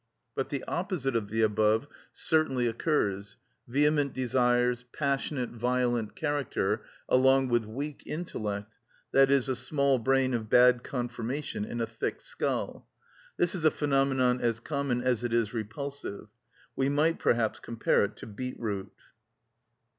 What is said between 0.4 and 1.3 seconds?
the opposite of